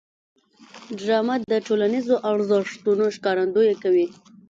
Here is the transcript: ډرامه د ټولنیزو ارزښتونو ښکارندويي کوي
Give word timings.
ډرامه 0.99 1.35
د 1.51 1.53
ټولنیزو 1.67 2.15
ارزښتونو 2.31 3.05
ښکارندويي 3.15 3.75
کوي 3.83 4.07